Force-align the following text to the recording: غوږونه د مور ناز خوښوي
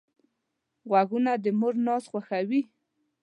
غوږونه 0.89 1.31
د 1.43 1.45
مور 1.59 1.75
ناز 1.85 2.03
خوښوي 2.11 2.61